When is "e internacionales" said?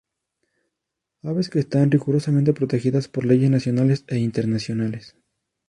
4.07-5.15